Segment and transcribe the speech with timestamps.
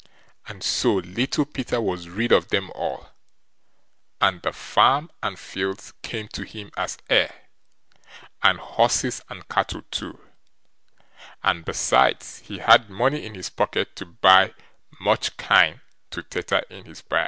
[0.47, 3.09] And so Little Peter was rid of them all,
[4.19, 7.31] and the farm and fields came to him as heir,
[8.41, 10.19] and horses and cattle too;
[11.43, 14.55] and, besides, he had money in his pocket to buy
[14.99, 17.19] milch kine to tether in his byre.